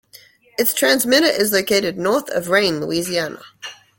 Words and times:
Its 0.57 0.73
transmitter 0.73 1.27
is 1.27 1.51
located 1.51 1.95
north 1.95 2.27
of 2.31 2.49
Rayne, 2.49 2.79
Louisiana. 2.81 3.43